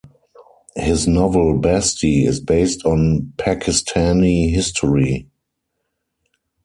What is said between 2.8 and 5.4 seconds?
on Pakistani history.